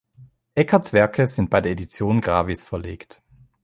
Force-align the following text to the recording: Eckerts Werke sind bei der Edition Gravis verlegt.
Eckerts 0.55 0.93
Werke 0.93 1.27
sind 1.27 1.51
bei 1.51 1.61
der 1.61 1.73
Edition 1.73 2.21
Gravis 2.21 2.63
verlegt. 2.63 3.21